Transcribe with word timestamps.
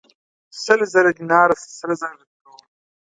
سل 0.63 0.79
زره 0.93 1.11
دیناره 1.17 1.55
سره 1.79 1.93
زر 2.01 2.13
درکوم. 2.19 2.59